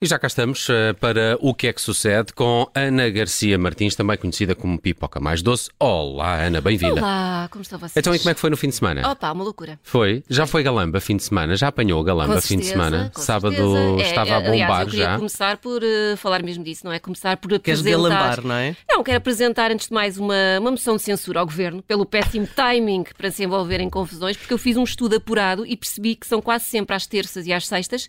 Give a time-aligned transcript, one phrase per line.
[0.00, 3.96] E já cá estamos uh, para o que é que sucede com Ana Garcia Martins,
[3.96, 5.70] também conhecida como Pipoca Mais Doce.
[5.76, 7.00] Olá, Ana, bem-vinda.
[7.00, 7.96] Olá, como estão vocês?
[7.96, 9.10] Então, e como é que foi no fim de semana?
[9.10, 9.76] Opa, uma loucura.
[9.82, 10.22] Foi?
[10.30, 11.56] Já foi Galamba fim de semana?
[11.56, 13.10] Já apanhou a Galamba Com fim de certeza, semana?
[13.12, 13.78] com Sábado certeza.
[13.78, 15.16] É, estava a aliás, bombar eu queria já.
[15.16, 17.00] começar por uh, falar mesmo disso, não é?
[17.00, 18.08] Começar por Queres apresentar...
[18.08, 18.76] galambar, não é?
[18.88, 22.46] Não, quero apresentar antes de mais uma, uma moção de censura ao Governo pelo péssimo
[22.54, 26.24] timing para se envolver em confusões, porque eu fiz um estudo apurado e percebi que
[26.24, 28.08] são quase sempre às terças e às sextas,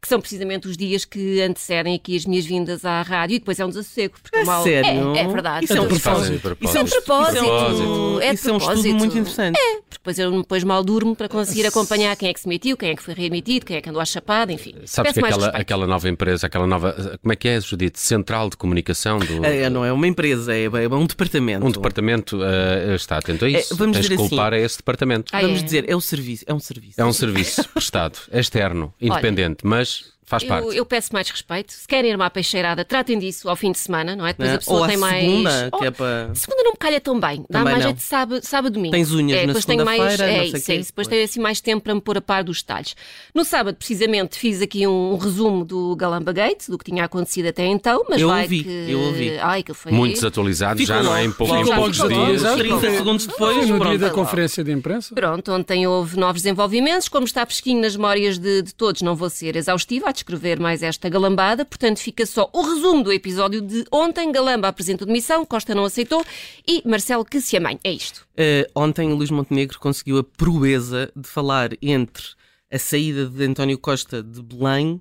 [0.00, 3.60] que são precisamente os dias que antecedem aqui as minhas vindas à rádio e depois
[3.60, 4.14] é um desassossego.
[4.22, 4.62] Porque É mal...
[4.62, 5.14] sério?
[5.14, 5.64] É, é verdade.
[5.64, 6.56] Isso é um Então, propósito.
[6.60, 7.44] Isso é um de propósito.
[7.44, 9.58] Isso É Isso é um estudo muito interessante.
[9.58, 12.90] porque depois eu depois mal durmo para conseguir acompanhar quem é que se metiu, quem
[12.90, 14.74] é que foi readmitido, quem é que andou à chapada, enfim.
[14.86, 17.18] Sabes que aquela, aquela nova empresa, aquela nova.
[17.20, 18.00] Como é que é, Judite?
[18.00, 19.44] Central de Comunicação do.
[19.44, 21.66] É, não é uma empresa, é, é um departamento.
[21.66, 23.74] Um departamento uh, está atento a isso.
[23.74, 24.28] É, vamos Tens dizer assim.
[24.28, 25.30] culpar a esse departamento.
[25.34, 25.62] Ah, Vamos é?
[25.62, 26.44] dizer, é um serviço.
[26.46, 27.00] É um serviço.
[27.00, 29.89] É um serviço prestado, externo, independente, mas
[30.30, 30.66] faz parte.
[30.68, 31.72] Eu, eu peço mais respeito.
[31.72, 34.30] Se querem ir uma peixeirada, tratem disso ao fim de semana, não é?
[34.32, 34.56] Depois Não é?
[34.56, 35.24] a pessoa Ou tem mais.
[35.24, 36.30] segunda, Oh, que é para.
[36.34, 37.44] Segunda não me calha tão bem.
[37.50, 37.82] Dá Também mais não.
[37.82, 38.92] jeito de sábado, sábado domingo.
[38.94, 40.86] Tens unhas é, na depois tenho mais, segunda-feira, é, não sei isso, é isso.
[40.90, 41.08] Depois Pois.
[41.08, 42.94] tenho assim mais tempo para me pôr a par dos detalhes.
[43.34, 47.66] No sábado, precisamente, fiz aqui um, resumo do Galamba Gate, do que tinha acontecido até
[47.66, 48.86] então, mas Eu vai ouvi, que...
[48.88, 49.38] eu ouvi.
[49.38, 49.90] Ai, que foi...
[49.92, 52.42] Muito desatualizado, já não é em poucos dias.
[52.42, 52.96] já 30 ficou.
[52.96, 55.14] segundos depois, no dia da conferência de imprensa?
[55.14, 57.08] Pronto, ontem houve novos desenvolvimentos.
[57.08, 61.08] Como está fresquinho nas memórias de, de todos, não vou ser exaustiva descrever mais esta
[61.08, 64.30] galambada, portanto fica só o resumo do episódio de ontem.
[64.30, 66.24] Galamba apresentou demissão, Costa não aceitou
[66.66, 67.78] e Marcelo que se amém.
[67.82, 68.26] É isto.
[68.36, 72.24] Eh, ontem o Luís Montenegro conseguiu a proeza de falar entre
[72.70, 75.00] a saída de António Costa de Belém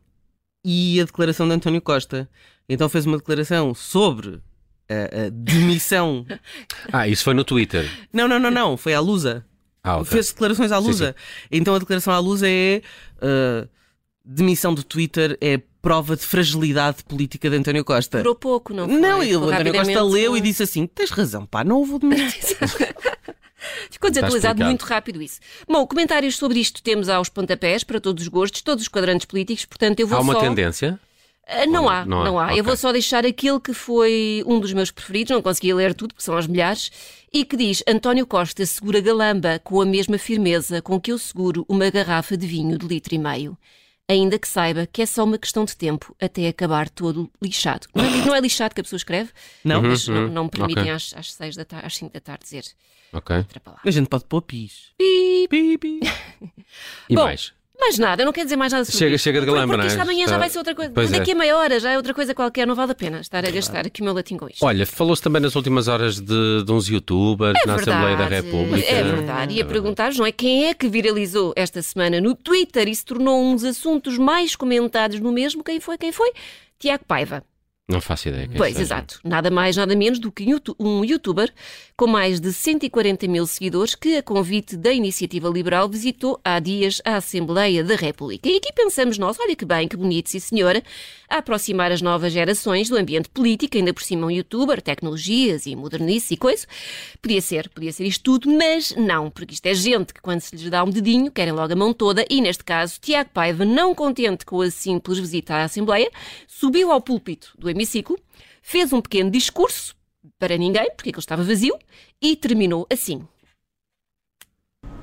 [0.66, 2.30] e a declaração de António Costa.
[2.68, 4.42] Então fez uma declaração sobre
[4.90, 6.26] a, a demissão.
[6.92, 7.88] Ah, isso foi no Twitter.
[8.12, 8.78] não, não, não, não.
[8.78, 9.46] Foi à Lusa.
[9.84, 10.06] Ah, ok.
[10.06, 11.16] Fez declarações à Sim, Lusa.
[11.52, 12.82] Então a declaração à Lusa é
[13.18, 13.70] uh,
[14.30, 18.20] demissão do Twitter é prova de fragilidade política de António Costa.
[18.20, 19.00] Durou pouco, não foi?
[19.00, 22.00] Não, e o Ficou António Costa leu e disse assim: tens razão, pá, não houve
[22.00, 22.68] demissão.
[23.92, 25.40] Ficou desatualizado muito rápido isso.
[25.68, 29.66] Bom, comentários sobre isto temos aos pontapés, para todos os gostos, todos os quadrantes políticos,
[29.66, 30.40] portanto eu vou Há uma só...
[30.40, 31.00] tendência?
[31.46, 32.44] Ah, Não Ou há, não não, há?
[32.44, 32.48] há.
[32.48, 32.60] Ok.
[32.60, 36.14] Eu vou só deixar aquele que foi um dos meus preferidos, não consegui ler tudo,
[36.14, 36.92] porque são aos milhares,
[37.34, 41.66] e que diz: António Costa segura galamba com a mesma firmeza com que eu seguro
[41.68, 43.58] uma garrafa de vinho de litro e meio.
[44.10, 47.88] Ainda que saiba que é só uma questão de tempo até acabar todo lixado.
[47.94, 49.30] Não é, não é lixado que a pessoa escreve,
[49.64, 49.82] Não?
[49.84, 50.92] mas não, não me permitem ok.
[50.94, 52.64] às, às seis da tarde, às cinco da tarde dizer
[53.14, 53.36] Ok.
[53.38, 53.84] outra palavra.
[53.88, 54.92] A gente pode pôr pis.
[54.98, 55.48] Pi.
[55.50, 56.00] Pi, pi.
[57.10, 57.54] E Bom, mais?
[57.80, 59.24] Mais nada, eu não quero dizer mais nada sobre Chega- isto.
[59.24, 59.96] chega de Porque- galamba, porque não é?
[59.96, 60.92] isto amanhã Está- já vai ser outra coisa.
[60.94, 61.18] Pois é.
[61.20, 63.50] Daqui a meia hora já é outra coisa qualquer, não vale a pena estar a
[63.50, 64.66] gastar aqui o meu latim com isto.
[64.66, 68.86] Olha, falou-se também nas últimas horas de, de uns youtubers na Assembleia da República.
[68.92, 69.54] É verdade.
[69.56, 70.32] E a perguntar-vos, não é?
[70.32, 74.56] Quem é que viralizou esta semana no Twitter e se tornou um dos assuntos mais
[74.56, 75.64] comentados no mesmo?
[75.64, 75.98] Quem foi?
[75.98, 76.32] Quem foi?
[76.78, 77.44] Tiago Paiva.
[77.90, 78.48] Não faço ideia.
[78.56, 78.84] Pois, seja.
[78.84, 79.20] exato.
[79.24, 81.52] Nada mais, nada menos do que um um youtuber
[81.98, 87.02] com mais de 140 mil seguidores que, a convite da Iniciativa Liberal, visitou há dias
[87.04, 88.48] a Assembleia da República.
[88.48, 90.84] E aqui pensamos nós, olha que bem, que bonito, sim senhora,
[91.28, 95.76] a aproximar as novas gerações do ambiente político, ainda por cima um youtuber, tecnologias e
[95.76, 96.68] modernice e coisa.
[97.22, 100.56] Podia ser, podia ser isto tudo, mas não, porque isto é gente que quando se
[100.56, 103.96] lhes dá um dedinho, querem logo a mão toda, e neste caso, Tiago Paiva, não
[103.96, 106.10] contente com a simples visita à Assembleia,
[106.48, 108.18] subiu ao púlpito do hemiciclo,
[108.62, 109.96] fez um pequeno discurso
[110.38, 111.78] para ninguém, porque aquilo estava vazio,
[112.22, 113.26] e terminou assim.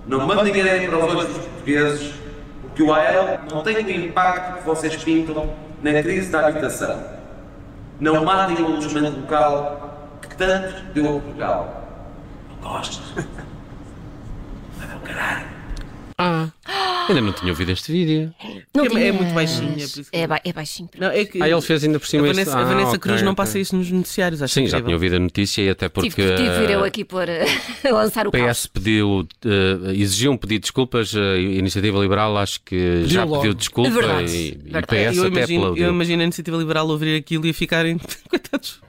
[0.07, 2.15] Não mandem ninguém para os dos portugueses,
[2.63, 7.17] porque o AL não tem o impacto que vocês pintam na crise da habitação.
[7.99, 11.89] Não matem o alojamento local que tanto deu a Portugal.
[12.51, 13.03] Não gosto.
[14.77, 15.56] Vai para o caralho.
[16.19, 16.49] Ah,
[17.09, 18.35] ainda não tinha ouvido este vídeo.
[18.75, 20.89] Não É- é muito baixinha, por isso que- É, ba- é baixinho.
[20.99, 22.89] Não, é que Ah, ele fez ainda por cima a este- Vanessa, a Ah, Vanessa
[22.89, 23.37] ok, Cruz não ok.
[23.45, 24.85] passa isso nos noticiários, acho Sim, já incrível.
[24.87, 27.29] tinha ouvido a notícia e até porque Tive, tive vir eu aqui por a
[27.93, 28.67] lançar o o PS caos.
[28.67, 33.37] pediu, eh, exigiu um pedido de desculpas, eh, a Iniciativa Liberal acho que já logo.
[33.43, 34.85] pediu desculpa Verdade, e, e verdade.
[34.85, 35.85] o PS Eu até imagino, aplaudiu.
[35.85, 37.99] eu imagino a Iniciativa Liberal ouvir aquilo e a ficarem.
[38.31, 38.81] Coitados.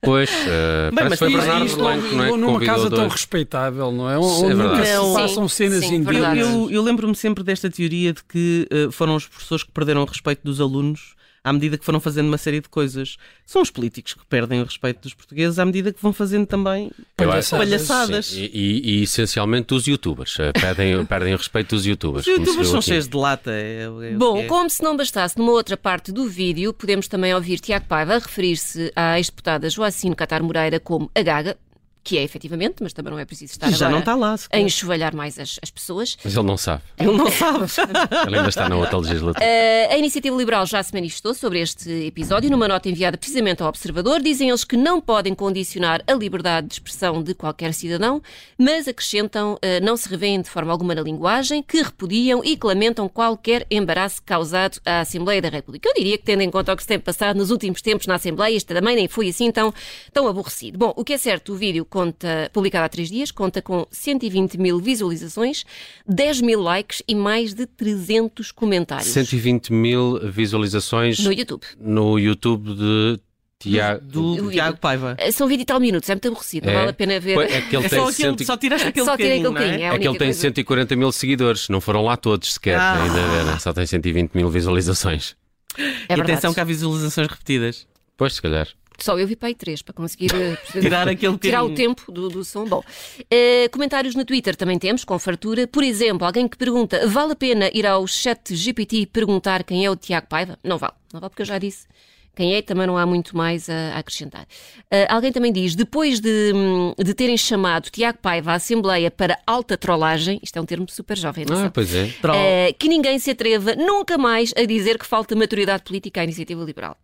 [0.00, 2.30] Pois, eh, parece mas foi isto- Bernardo isto Blanco, não é?
[2.30, 3.12] numa convidou casa tão dois.
[3.12, 4.14] respeitável, não é?
[4.14, 5.06] É Onde nunca verdade.
[5.06, 9.14] se passam cenas sim, Eu, eu- eu lembro-me sempre desta teoria de que eh, foram
[9.14, 11.14] os professores que perderam o respeito dos alunos
[11.46, 13.16] à medida que foram fazendo uma série de coisas.
[13.46, 16.90] São os políticos que perdem o respeito dos portugueses à medida que vão fazendo também
[17.16, 17.68] Palhaçadas.
[17.68, 18.32] palhaçadas.
[18.32, 20.36] E, e- e essencialmente os youtubers.
[20.40, 22.26] eh, Perdem, perdem o respeito dos youtubers.
[22.26, 22.86] Os youtubers são aqui.
[22.88, 23.50] cheios de lata.
[23.52, 24.46] É, é que Bom, é.
[24.46, 28.18] como se não bastasse, numa outra parte do vídeo, podemos também ouvir Tiago Paiva a
[28.18, 31.56] referir-se à ex-deputada Joacine Catar Moreira como a Gaga.
[32.06, 34.36] Que é efetivamente, mas também não é preciso estar Já agora não está lá.
[34.52, 36.16] a enxovalhar mais as, as pessoas.
[36.22, 36.82] Mas ele não sabe.
[36.96, 37.66] Ele não sabe.
[38.28, 39.44] Ele ainda está na outra legislatura.
[39.44, 43.68] Uh, a Iniciativa Liberal já se manifestou sobre este episódio numa nota enviada precisamente ao
[43.68, 44.22] Observador.
[44.22, 48.22] Dizem eles que não podem condicionar a liberdade de expressão de qualquer cidadão,
[48.56, 52.66] mas acrescentam uh, não se revêem de forma alguma na linguagem, que repudiam e que
[52.68, 55.88] lamentam qualquer embaraço causado à Assembleia da República.
[55.88, 58.14] Eu diria que, tendo em conta o que se tem passado nos últimos tempos na
[58.14, 59.74] Assembleia, isto também nem foi assim tão,
[60.12, 60.78] tão aborrecido.
[60.78, 64.58] Bom, o que é certo, o vídeo conta, publicado há três dias, conta com 120
[64.58, 65.64] mil visualizações,
[66.06, 71.62] 10 mil likes e mais de 300 comentários 120 mil visualizações no YouTube.
[71.80, 73.18] no YouTube de
[73.58, 74.02] Tiago.
[74.04, 75.16] Do Do Tiago Paiva.
[75.18, 76.76] Uh, São 20 e tal minutos, é muito aborrecido, não É.
[76.76, 77.38] vale a pena ver.
[77.38, 79.50] É que ele É tem, só, aquele, 100 só tiraste aquele Só bocadinho, aquele não
[79.50, 79.54] é?
[79.54, 80.40] bocadinho, é é que ele única tem coisa.
[80.40, 83.02] 140 mil seguidores, não foram lá todos sequer, Ah.
[83.02, 83.14] ainda
[83.54, 85.34] ver, só tem 120 mil visualizações.
[85.78, 86.32] É e verdade.
[86.32, 87.86] atenção que há visualizações repetidas.
[88.16, 88.68] Pois, se calhar.
[88.98, 92.28] Só eu vi para aí três para conseguir eh, Tirar aquele tirar o tempo do,
[92.28, 92.64] do som.
[92.64, 92.82] Bom,
[93.30, 95.66] eh, comentários no Twitter também temos, com fartura.
[95.66, 99.90] Por exemplo, alguém que pergunta: vale a pena ir ao chat GPT perguntar quem é
[99.90, 100.58] o Tiago Paiva?
[100.64, 101.86] Não vale, não vale porque eu já disse.
[102.34, 104.46] Quem é, também não há muito mais a, a acrescentar.
[104.90, 109.38] Eh, alguém também diz: depois de, hum, de terem chamado Tiago Paiva à Assembleia para
[109.46, 112.10] alta trollagem, isto é um termo super jovem, atenção, Ah, pois é.
[112.34, 116.62] Eh, que ninguém se atreva nunca mais a dizer que falta maturidade política à iniciativa
[116.64, 116.96] liberal.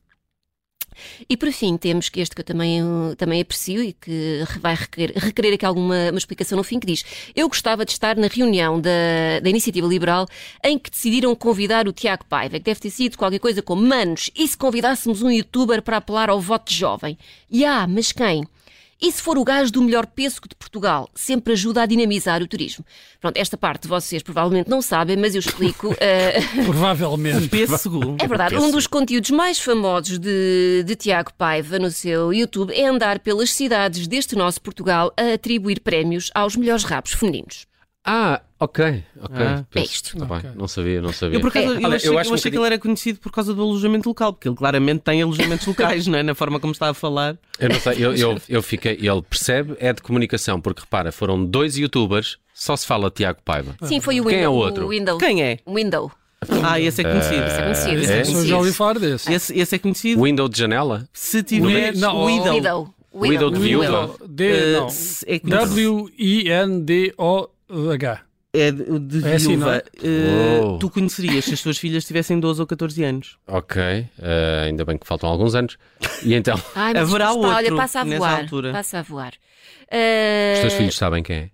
[1.29, 2.81] E por fim, temos que este que eu também,
[3.17, 7.05] também aprecio e que vai requerer, requerer aqui alguma uma explicação no fim, que diz:
[7.35, 10.27] Eu gostava de estar na reunião da, da Iniciativa Liberal
[10.65, 14.31] em que decidiram convidar o Tiago Paiva, que deve ter sido qualquer coisa como Manos,
[14.35, 17.19] e se convidássemos um youtuber para apelar ao voto jovem?
[17.51, 18.45] E ah, mas quem?
[19.03, 22.47] E se for o gajo do melhor pêssego de Portugal, sempre ajuda a dinamizar o
[22.47, 22.85] turismo.
[23.21, 25.93] Pronto, esta parte vocês provavelmente não sabem, mas eu explico.
[25.99, 27.49] eh, Provavelmente.
[27.49, 28.17] Pêssego.
[28.21, 32.87] é verdade, um dos conteúdos mais famosos de, de Tiago Paiva no seu YouTube é
[32.87, 37.67] andar pelas cidades deste nosso Portugal a atribuir prémios aos melhores rabos femininos.
[38.05, 39.05] Ah, ok.
[39.23, 39.37] ok.
[39.47, 39.65] Ah.
[39.77, 40.19] É isto.
[40.19, 40.51] tá bem, Ok.
[40.57, 41.37] não sabia, não sabia.
[41.37, 41.69] Eu, por acaso, É.
[41.77, 43.63] eu Olha, achei, eu eu acho um achei que ele era conhecido por causa do
[43.63, 46.23] alojamento local, porque ele claramente tem alojamentos locais, não é?
[46.25, 47.39] Na forma como está a falar.
[47.61, 48.95] Eu não sei, eu, eu, eu fiquei.
[49.01, 53.77] Ele percebe, é de comunicação, porque repara, foram dois youtubers, só se fala Tiago Paiva.
[53.85, 54.55] Sim, foi o Quem é Window.
[54.55, 54.89] o outro?
[54.89, 55.19] Window.
[55.19, 55.59] Quem é?
[55.67, 56.11] Window.
[56.65, 57.45] Ah, esse é conhecido.
[57.47, 57.91] Esse é conhecido.
[57.91, 58.03] É?
[58.03, 58.47] esse é Eu conhecido.
[58.49, 59.33] já ouvi falar desse.
[59.33, 60.21] Esse, esse é conhecido.
[60.21, 61.09] Window de janela?
[61.13, 62.55] Se tiveres Não, Widow.
[62.55, 62.95] Widow.
[63.15, 64.11] Widow de viúva.
[64.27, 64.89] D, não.
[64.89, 65.25] se-
[67.73, 67.97] é.
[67.97, 68.21] W-I-N-D-O-H.
[68.55, 69.77] É de, de É assim, não viúva.
[69.77, 69.83] é?
[70.07, 70.79] Eh, Uou.
[70.79, 73.39] tu conhecerias se as tuas filhas tivessem 12 ou 14 anos.
[73.47, 75.79] Ok, eh, ainda bem que faltam alguns anos.
[76.23, 78.41] E então, os Ai, Haverá Olha, outro passa a voar.
[78.41, 78.73] altura.
[78.73, 79.33] Passa a voar.
[79.91, 81.51] Eh, teus filhos sabem quem é?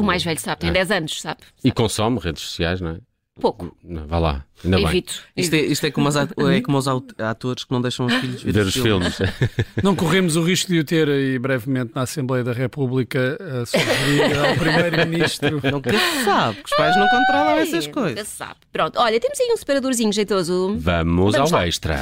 [0.00, 0.72] O mais velho sabe, tem É.
[0.72, 1.40] 10 anos, sabe?
[1.62, 2.98] E consome redes sociais, não é?
[3.40, 3.76] Pouco.
[3.82, 4.86] Não, vá lá, ainda bem.
[4.86, 5.14] Evito.
[5.36, 6.86] Isto é, isto é como os, at- é como os
[7.18, 9.18] atores que não deixam os filhos ver, Ver os filmes.
[9.82, 14.38] Não corremos o risco de o ter aí brevemente na Assembleia da República a sugerir
[14.38, 15.60] ao Primeiro-Ministro.
[15.70, 18.28] Nunca se sabe, que os pais não controlam Ai, essas nunca coisas.
[18.28, 18.56] se sabe.
[18.72, 20.76] Pronto, olha, temos aí um separadorzinho jeitoso.
[20.78, 21.66] Vamos, Vamos ao lá.
[21.66, 22.00] extra.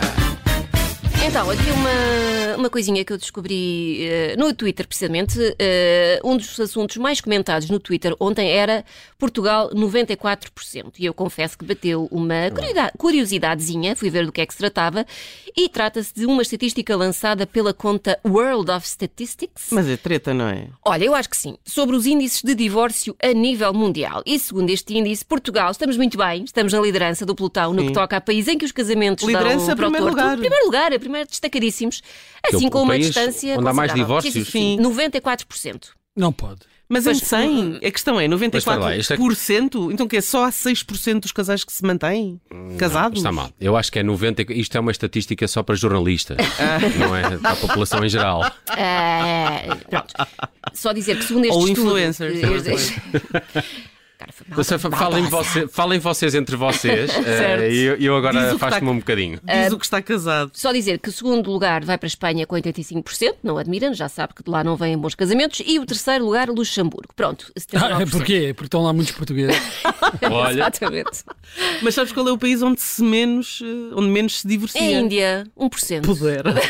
[1.24, 5.38] Então, aqui uma, uma coisinha que eu descobri eh, no Twitter, precisamente.
[5.58, 8.84] Eh, um dos assuntos mais comentados no Twitter ontem era
[9.18, 10.92] Portugal 94%.
[10.98, 14.58] E eu confesso que bateu uma curiosidade- curiosidadezinha, fui ver do que é que se
[14.58, 15.06] tratava,
[15.56, 19.68] e trata-se de uma estatística lançada pela conta World of Statistics.
[19.70, 20.66] Mas é treta, não é?
[20.84, 21.56] Olha, eu acho que sim.
[21.64, 24.22] Sobre os índices de divórcio a nível mundial.
[24.26, 27.86] E segundo este índice, Portugal, estamos muito bem, estamos na liderança do pelotão no Sim.
[27.88, 30.20] que toca a país em que os casamentos Liderança, dão para o primeiro torto.
[30.20, 30.36] lugar.
[30.38, 32.00] Primeiro lugar, a primeiro destacadíssimos.
[32.48, 34.34] Que Assim o- com o uma país distância onde há mais divórcios?
[34.34, 34.82] Sim, sim, sim.
[34.82, 35.90] 94%.
[36.16, 36.60] Não pode.
[36.88, 39.90] Mas Pois, em 100, a questão é Mas espera lá, isto é- 94%?
[39.92, 42.38] Então que é só há 6% dos casais que se mantêm
[42.78, 43.18] casados?
[43.20, 43.50] Está mal.
[43.58, 44.42] Eu acho que é 90.
[44.52, 46.36] Isto é uma estatística só para jornalistas,
[46.98, 48.42] não é para a população em geral.
[48.68, 50.12] Ah, pronto.
[50.74, 51.98] Só dizer que segundo este Ou estudo...
[51.98, 52.92] influencers.
[54.90, 57.72] Falem, você- falem vocês entre vocês eh, Certo.
[57.72, 59.38] e eu, eu agora afasto-me um bocadinho.
[59.44, 60.50] Diz o que está casado.
[60.54, 64.08] Só dizer que o segundo lugar vai para a Espanha com 85%, não admira, já
[64.08, 67.12] sabe que de lá não vêm bons casamentos, e o terceiro lugar, Luxemburgo.
[67.14, 68.02] Pronto, 79%.
[68.02, 68.52] Ah, porquê?
[68.54, 69.56] Porque estão lá muitos portugueses.
[70.30, 71.24] Olha, Exatamente.
[71.82, 74.80] Mas sabes qual é o país onde se menos, eh, onde menos se divorcia?
[74.80, 76.02] É a Índia, 1%.
[76.02, 76.54] Pudera.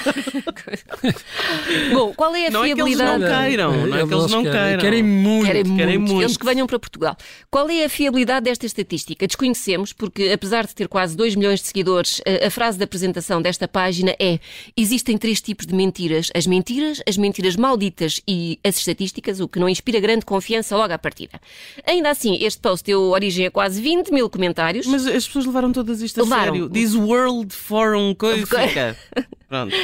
[1.92, 3.42] Bom, qual é a Não é que eles não fiabilidade?
[3.44, 4.80] queiram, não é que eles não queiram.
[4.80, 5.46] Querem muito.
[5.46, 5.76] Querem muito.
[5.78, 6.22] Querem muito.
[6.22, 7.16] Eles que venham para Portugal.
[7.52, 9.26] Qual é a fiabilidade desta estatística?
[9.26, 13.42] Desconhecemos, porque apesar de ter quase 2 milhões de seguidores, a, a frase da apresentação
[13.42, 14.40] desta página é:
[14.74, 19.58] existem três tipos de mentiras: as mentiras, as mentiras malditas e as estatísticas, o que
[19.58, 21.38] não inspira grande confiança logo à partida.
[21.86, 24.86] Ainda assim, este post deu origem a quase 20 mil comentários.
[24.86, 26.54] Mas as pessoas levaram todas isto a Levaram.
[26.54, 26.70] sério.
[26.70, 28.96] Diz World Forum coisa.
[29.46, 29.76] Pronto.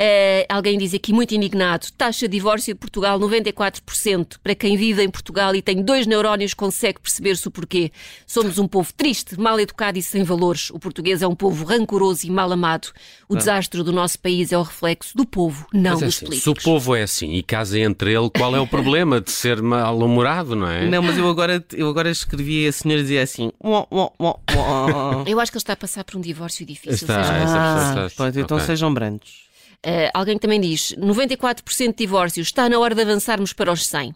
[0.00, 4.38] Eh, alguém diz aqui, muito indignado, taxa de divórcio em Portugal 94%.
[4.42, 7.90] Para quem vive em Portugal e tem dois neurónios consegue perceber-se o porquê.
[8.24, 10.70] Somos um povo triste, mal educado e sem valores.
[10.70, 12.88] O português é um povo rancoroso e mal amado.
[13.28, 16.26] O desastre do nosso país é o reflexo do povo, não Mas é dos assim,
[16.26, 16.44] políticos.
[16.44, 19.60] se o povo é assim e casa entre ele, qual é o problema de ser
[19.60, 20.86] mal-humorado, não é?
[20.86, 23.50] Não, mas eu agora, eu agora escrevi a senhora e dizia assim.
[23.62, 26.92] "Uó, uó, uó, uó." Eu acho que ele está a passar por um divórcio difícil.
[26.92, 28.66] Está, seja- Ah, está- pronto, então ok.
[28.66, 29.47] sejam brancos.
[29.84, 34.14] Eh, alguém também diz 94% de divórcios, está na hora de avançarmos para os 100.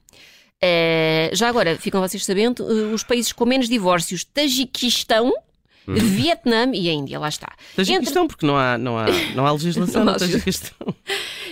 [0.61, 5.33] Eh, já agora, ficam vocês sabendo, eh, os países com menos divórcios, Tajiquistão,
[5.86, 5.94] Uhum.
[5.96, 7.48] Vietnã e a Índia, lá está.
[7.72, 10.94] Entre- Tajiquistão, porque não há, não há, não há legislação Não há no Tajiquistão.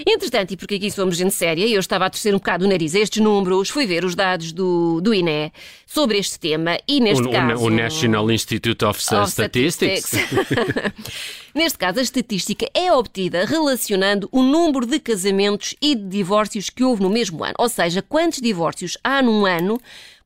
[0.07, 2.69] Entretanto, e porque aqui somos gente séria, e eu estava a torcer um bocado o
[2.69, 5.53] nariz a estes números, fui ver os dados do, do INE
[5.87, 7.65] sobre este tema e neste O, o- caso...
[7.65, 10.13] o National Institute of, of Statistics.
[11.55, 16.85] Neste caso, a estatística é obtida relacionando o número de casamentos e de divórcios que
[16.85, 17.55] houve no mesmo ano.
[17.59, 19.81] Ou seja, quantos divórcios há num ano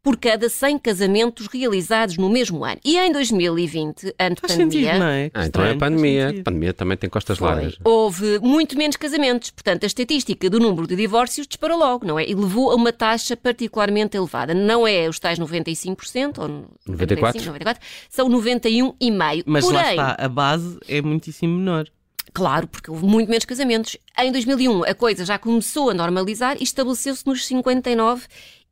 [0.04, 2.78] por cada 100 casamentos realizados no mesmo ano.
[2.84, 5.30] E em 2020, ano de Faz sentido, pandemia, não é?
[5.32, 6.25] Ah, então é a pandemia.
[6.25, 6.44] A sentido.
[6.44, 7.78] pandemia também tem costas largas.
[7.82, 9.50] houve muito menos casamentos.
[9.50, 12.28] Portanto, a estatística do número de divórcios disparou logo, não é?
[12.28, 14.52] E levou a uma taxa particularmente elevada.
[14.52, 16.49] Não é os tais 95% ou
[16.87, 17.42] 94?
[17.42, 19.42] 95, 94, são 91,5%.
[19.46, 21.87] Mas lá Porém, está, a base é muitíssimo menor.
[22.34, 23.96] Claro, porque houve muito menos casamentos.
[24.18, 27.46] Em 2001 a coisa já começou a normalizar e estabeleceu-se nos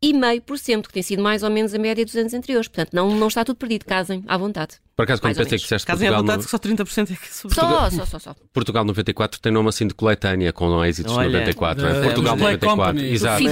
[0.02, 2.68] 59,5%, que tem sido mais ou menos a média dos anos anteriores.
[2.68, 3.84] Portanto, não, não está tudo perdido.
[3.84, 4.74] Casem à vontade.
[4.96, 7.24] Por acaso, quando pensei que disseste Caso Portugal, vontade, no- que só 30% é que
[7.24, 8.34] é sobre Só, só, só, só.
[8.52, 11.82] Portugal 94 tem nome assim de coletânea, com êxitos Olha, 94.
[11.82, 12.02] da- é?
[12.02, 12.92] Portugal dos Black 94.
[12.98, 13.12] Company.
[13.12, 13.42] Exato.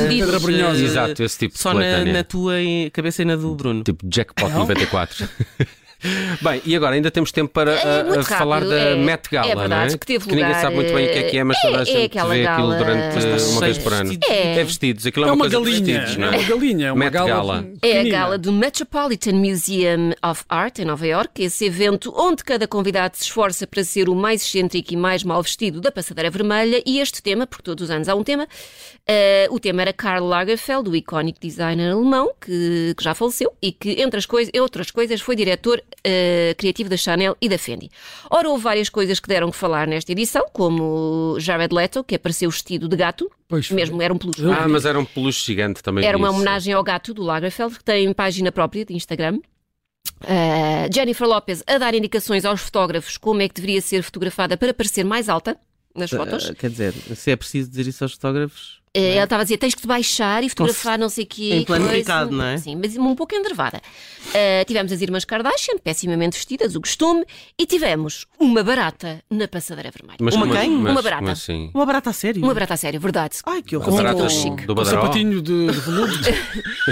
[0.78, 0.85] De-.
[0.85, 2.12] Exato, esse tipo de Só na, coletânea.
[2.12, 3.83] na tua e- cabeça e na do Bruno.
[3.83, 5.28] Tipo Jackpot 94.
[6.40, 8.95] Bem, e agora ainda temos tempo para É ah, muito ah, falar rápido, da é-
[8.97, 9.99] Met Gala, é verdade, não é?
[9.99, 11.83] que teve ninguém lugar, sabe muito bem o que é que é, mas toda a
[11.83, 14.04] é- gente é aquela vê aquilo gala- durante Mas ah, está uma vez por ano.
[14.09, 14.28] vestidos.
[14.30, 14.61] É.
[14.61, 16.38] É vestidos, aquilo é É uma, uma de galinha, vestidos, não é é?
[16.38, 17.28] uma galinha, é uma Met gala.
[17.30, 17.66] Gala.
[17.83, 22.66] É a gala do Metropolitan Museum of Art em Nova York, esse evento onde cada
[22.66, 26.83] convidado se esforça para ser o mais excêntrico e mais mal vestido da passadeira vermelha.
[26.87, 28.47] E este tema, porque todos os anos há um tema,
[29.07, 33.73] eh, o tema era Karl Lagerfeld, o icónico designer alemão que, que já faleceu e
[33.73, 37.90] que, entre as coisas, outras coisas, foi diretor eh, criativo da Chanel e da Fendi.
[38.30, 42.50] Ora, houve várias coisas que deram que falar nesta edição, como Jared Leto, que apareceu
[42.50, 43.76] vestido de gato, Pois foi.
[43.76, 44.42] mesmo era um peluche.
[44.44, 46.04] Ah, mas era um peluche gigante também.
[46.04, 46.40] Era uma disso.
[46.40, 49.38] homenagem ao gato do Lagerfeld, que tem página própria de Instagram.
[50.23, 54.73] Uh, Jennifer Lopez a dar indicações aos fotógrafos como é que deveria ser fotografada para
[54.75, 55.56] parecer mais alta
[55.94, 56.50] nas fotos.
[56.50, 59.56] Ah, quer dizer, se é preciso dizer isso aos fotógrafos, Uh, Ela estava a dizer:
[59.56, 61.64] tens que te baixar e fotografar não sei o quê.
[61.64, 62.56] Em picado, não é?
[62.59, 63.80] Sim, mas um pouco enervada.
[64.30, 67.25] Uh, tivemos as irmãs Kardashian, pessimamente vestidas, o costume,
[67.56, 70.16] e tivemos uma barata na passadeira vermelha.
[70.20, 70.70] Mas Uma quem?
[70.70, 71.30] mas Uma barata.
[71.30, 71.70] assim?
[71.73, 72.42] uma barata a sério.
[72.42, 73.37] Uma barata a sério, verdade.
[73.47, 73.94] Ai, que A horror.
[73.97, 74.66] barata Sim, do, chique.
[74.66, 76.14] do Um sapatinho de, de veludo.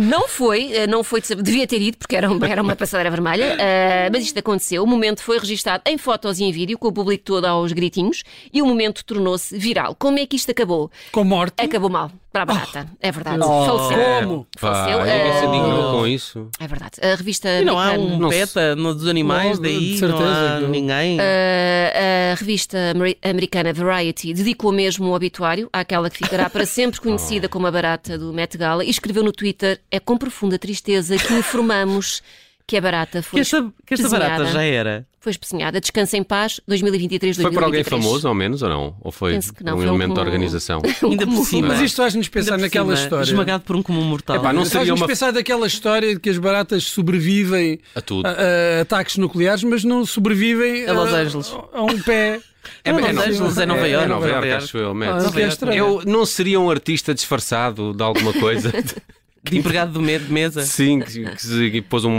[0.00, 2.74] Não foi, eh, não foi de saber, devia ter ido porque era, um- era uma
[2.74, 4.82] passadeira vermelha, eh, mas isto aconteceu.
[4.82, 8.24] O momento foi registado em fotos e em vídeo, com o público todo aos gritinhos,
[8.52, 9.94] e o momento tornou-se viral.
[9.94, 10.90] Como é que isto acabou?
[11.14, 11.54] Com morte.
[11.62, 13.38] Acabou mal para a barata, é verdade.
[13.44, 13.64] Oh.
[13.64, 13.98] Faleceu.
[14.22, 14.46] Como?
[14.58, 14.98] Faleceu.
[14.98, 16.48] Pá, ninguém se indignou com isso.
[16.58, 16.92] É verdade.
[17.00, 18.28] A revista E não há um Não
[18.76, 21.18] no dos animais Não, daí, de não certeza há que eu- ninguém.
[21.18, 26.98] Uh, a revista ameri- americana Variety dedicou mesmo um obituário àquela que ficará para sempre
[27.00, 31.16] conhecida como a barata do Met Gala e escreveu no Twitter: É com profunda tristeza
[31.16, 32.20] que informamos
[32.66, 35.06] que a barata que foi esta, que esta barata já era.
[35.20, 35.80] Foi espezinhada.
[35.80, 37.40] Descansa em paz, 2023-2023.
[37.42, 38.96] Foi por alguém famoso, ao menos, ou não?
[39.00, 40.26] Ou foi Penso que não, um foi um elemento da comum.
[40.26, 40.82] organização?
[41.02, 41.68] Ainda por cima.
[41.68, 43.24] Mas isto faz-nos pensar naquela cima, história.
[43.24, 44.36] Esmagado por um comum mortal.
[44.36, 48.26] Epá, não seria Faz-nos uma- pensar daquela história de que as baratas sobrevivem A tudo.
[48.26, 51.54] a, a ataques nucleares, mas não sobrevivem A Los Angeles.
[51.72, 52.40] a um pé.
[52.82, 54.90] É, Não, é Los Nova- Angeles, é Nova Iorque, É Nova Iorque, acho eu.
[55.02, 55.40] Ah, que
[55.70, 55.74] é.
[55.78, 58.72] Eu não seria um artista disfarçado de alguma coisa?
[59.44, 60.62] De empregado de me- de mesa.
[60.62, 62.10] Sim, que, que se pôs um,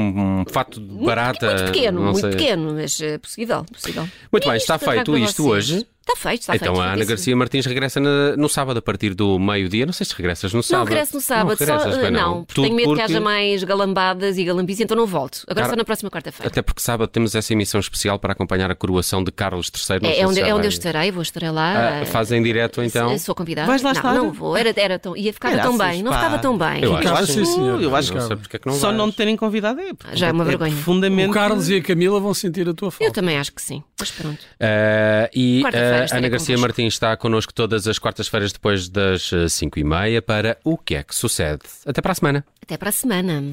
[0.41, 1.47] um fato de barata.
[1.47, 2.29] Muito pequeno, não muito sei.
[2.31, 3.65] pequeno, mas é possível.
[3.65, 4.07] possível.
[4.31, 5.71] Muito bem, Isto está feito isto vocês.
[5.71, 5.87] hoje.
[6.07, 6.81] Está feito, está então feito.
[6.87, 7.09] a Ana Isso.
[7.09, 9.87] Garcia Martins regressa na- no sábado a partir do meio-dia.
[9.87, 10.87] Não sei se regressas no Não sábado.
[10.89, 13.19] regresso no sábado, Não, regressas, só, bem, não, porque Tudo tenho medo que porque- haja
[13.19, 15.39] mais galambadas e galambis, então não volto.
[15.47, 16.47] Agora Cara, só na próxima quarta-feira.
[16.47, 19.99] Até porque sábado temos essa emissão especial para acompanhar a coroação de Carlos III.
[20.03, 22.01] Não É, é onde, é onde eu estarei, vou estarei lá.
[22.01, 23.17] Ah, fazem direto então.
[23.17, 23.65] Sou convidada.
[23.67, 24.13] Vais lá não, estar?
[24.13, 24.55] não vou.
[24.55, 26.03] Era, era tão, ia ficar tão bem.
[26.03, 26.17] Não pá.
[26.19, 26.83] ficava tão bem.
[26.83, 27.53] Eu acho Ficava, que sim, sim.
[27.55, 27.81] senhor.
[27.81, 28.97] Eu acho Não que porque é que não Só vais.
[28.99, 29.89] não te terem convidado é.
[30.13, 30.71] Já é uma vergonha.
[30.71, 31.31] profundamente.
[31.31, 33.13] O Carlos e a Camila vão sentir a tua Eu falta.
[33.13, 33.81] também acho que sim.
[33.99, 34.39] Mas pronto.
[34.39, 35.61] Uh, e
[36.11, 36.61] Ana Garcia convosco.
[36.61, 41.03] Martins está connosco todas as quartas-feiras depois das 5 e meia para O que é
[41.03, 41.61] que sucede.
[41.85, 42.45] Até para a semana.
[42.61, 43.43] Até para a semana.